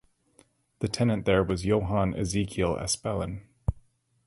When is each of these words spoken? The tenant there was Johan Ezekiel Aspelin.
The 0.79 0.87
tenant 0.87 1.25
there 1.25 1.43
was 1.43 1.63
Johan 1.63 2.15
Ezekiel 2.15 2.75
Aspelin. 2.75 3.41